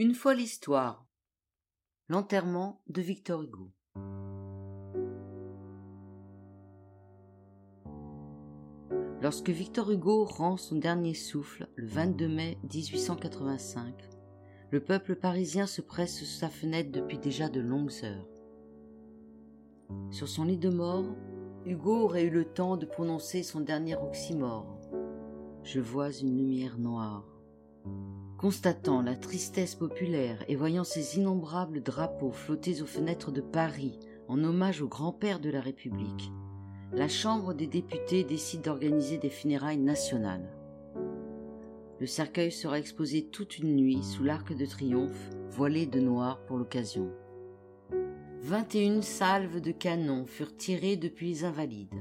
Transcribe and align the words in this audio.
Une 0.00 0.14
fois 0.14 0.32
l'histoire. 0.32 1.04
L'enterrement 2.08 2.80
de 2.86 3.02
Victor 3.02 3.42
Hugo. 3.42 3.72
Lorsque 9.20 9.50
Victor 9.50 9.90
Hugo 9.90 10.24
rend 10.24 10.56
son 10.56 10.76
dernier 10.76 11.14
souffle 11.14 11.66
le 11.74 11.88
22 11.88 12.28
mai 12.28 12.58
1885, 12.72 14.08
le 14.70 14.78
peuple 14.78 15.16
parisien 15.16 15.66
se 15.66 15.80
presse 15.80 16.20
sous 16.20 16.26
sa 16.26 16.48
fenêtre 16.48 16.92
depuis 16.92 17.18
déjà 17.18 17.48
de 17.48 17.58
longues 17.58 18.04
heures. 18.04 18.28
Sur 20.12 20.28
son 20.28 20.44
lit 20.44 20.58
de 20.58 20.70
mort, 20.70 21.06
Hugo 21.66 22.04
aurait 22.04 22.26
eu 22.26 22.30
le 22.30 22.44
temps 22.44 22.76
de 22.76 22.86
prononcer 22.86 23.42
son 23.42 23.62
dernier 23.62 23.96
oxymore. 23.96 24.78
Je 25.64 25.80
vois 25.80 26.12
une 26.12 26.38
lumière 26.38 26.78
noire. 26.78 27.37
Constatant 28.38 29.02
la 29.02 29.16
tristesse 29.16 29.74
populaire 29.74 30.44
et 30.46 30.54
voyant 30.54 30.84
ces 30.84 31.16
innombrables 31.16 31.82
drapeaux 31.82 32.30
flottés 32.30 32.82
aux 32.82 32.86
fenêtres 32.86 33.32
de 33.32 33.40
Paris 33.40 33.98
en 34.28 34.44
hommage 34.44 34.80
au 34.80 34.88
grand-père 34.88 35.40
de 35.40 35.50
la 35.50 35.60
République, 35.60 36.30
la 36.92 37.08
Chambre 37.08 37.52
des 37.52 37.66
députés 37.66 38.24
décide 38.24 38.62
d'organiser 38.62 39.18
des 39.18 39.30
funérailles 39.30 39.78
nationales. 39.78 40.48
Le 42.00 42.06
cercueil 42.06 42.52
sera 42.52 42.78
exposé 42.78 43.24
toute 43.24 43.58
une 43.58 43.74
nuit 43.74 44.02
sous 44.04 44.22
l'arc 44.22 44.56
de 44.56 44.66
triomphe, 44.66 45.30
voilé 45.50 45.86
de 45.86 45.98
noir 45.98 46.40
pour 46.46 46.58
l'occasion. 46.58 47.10
Vingt 48.40 48.72
et 48.76 48.84
une 48.86 49.02
salves 49.02 49.60
de 49.60 49.72
canons 49.72 50.24
furent 50.24 50.56
tirées 50.56 50.96
depuis 50.96 51.30
les 51.30 51.44
Invalides, 51.44 52.00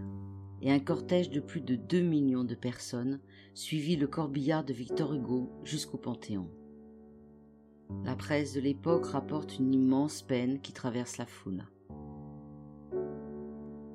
et 0.62 0.72
un 0.72 0.80
cortège 0.80 1.30
de 1.30 1.40
plus 1.40 1.62
de 1.62 1.76
deux 1.76 2.02
millions 2.02 2.44
de 2.44 2.56
personnes 2.56 3.20
suivit 3.54 3.96
le 3.96 4.08
corbillard 4.08 4.64
de 4.64 4.74
Victor 4.74 5.14
Hugo 5.14 5.50
jusqu'au 5.64 5.98
Panthéon. 5.98 6.50
La 8.04 8.16
presse 8.16 8.54
de 8.54 8.60
l'époque 8.60 9.06
rapporte 9.06 9.60
une 9.60 9.74
immense 9.74 10.22
peine 10.22 10.60
qui 10.62 10.74
traverse 10.74 11.18
la 11.18 11.26
foule. 11.26 11.66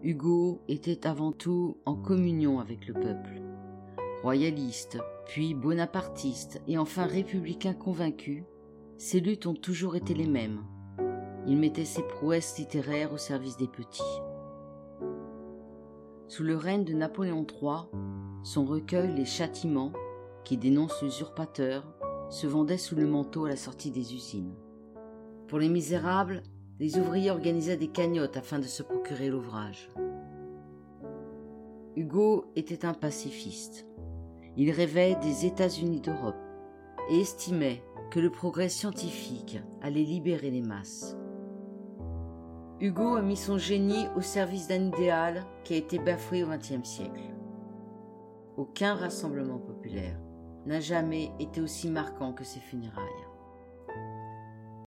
Hugo 0.03 0.63
était 0.67 1.07
avant 1.07 1.31
tout 1.31 1.77
en 1.85 1.95
communion 1.95 2.59
avec 2.59 2.89
le 2.89 2.95
peuple. 2.95 3.43
Royaliste, 4.23 4.99
puis 5.27 5.55
bonapartiste 5.55 6.61
et 6.67 6.79
enfin 6.79 7.07
républicain 7.07 7.75
convaincu, 7.75 8.45
ses 8.97 9.21
luttes 9.21 9.47
ont 9.47 9.55
toujours 9.55 9.95
été 9.97 10.15
les 10.15 10.27
mêmes. 10.27 10.65
Il 11.47 11.57
mettait 11.57 11.85
ses 11.85 12.03
prouesses 12.03 12.59
littéraires 12.59 13.13
au 13.13 13.19
service 13.19 13.57
des 13.57 13.69
petits. 13.69 14.03
Sous 16.33 16.45
le 16.45 16.57
règne 16.57 16.85
de 16.85 16.95
Napoléon 16.95 17.47
III, 17.47 17.91
son 18.43 18.65
recueil 18.65 19.15
Les 19.15 19.27
Châtiments, 19.27 19.93
qui 20.45 20.57
dénonce 20.57 21.03
l'usurpateur, 21.03 21.85
se 22.31 22.47
vendait 22.47 22.79
sous 22.79 22.97
le 22.97 23.07
manteau 23.07 23.45
à 23.45 23.51
la 23.51 23.57
sortie 23.57 23.91
des 23.91 24.15
usines. 24.15 24.55
Pour 25.47 25.59
les 25.59 25.69
misérables, 25.69 26.43
les 26.81 26.97
ouvriers 26.97 27.31
organisaient 27.31 27.77
des 27.77 27.89
cagnottes 27.89 28.39
afin 28.39 28.59
de 28.59 28.65
se 28.65 28.83
procurer 28.83 29.29
l'ouvrage. 29.29 29.91
Hugo 31.97 32.47
était 32.57 32.87
un 32.87 32.95
pacifiste. 32.95 33.87
Il 34.57 34.71
rêvait 34.71 35.17
des 35.17 35.45
États-Unis 35.45 36.01
d'Europe 36.01 36.41
et 37.11 37.21
estimait 37.21 37.85
que 38.11 38.21
le 38.21 38.31
progrès 38.31 38.71
scientifique 38.71 39.59
allait 39.83 40.05
libérer 40.05 40.51
les 40.51 40.63
masses. 40.63 41.15
Hugo 42.83 43.15
a 43.15 43.23
mis 43.23 43.37
son 43.37 43.59
génie 43.59 44.09
au 44.17 44.23
service 44.23 44.67
d'un 44.67 44.89
idéal 44.89 45.47
qui 45.63 45.75
a 45.75 45.77
été 45.77 46.01
bafoué 46.01 46.43
au 46.43 46.49
XXe 46.49 46.83
siècle. 46.83 47.23
Aucun 48.57 48.97
rassemblement 48.97 49.59
populaire 49.59 50.19
n'a 50.67 50.81
jamais 50.81 51.31
été 51.39 51.61
aussi 51.61 51.89
marquant 51.89 52.33
que 52.33 52.43
ses 52.43 52.59
funérailles. 52.59 53.32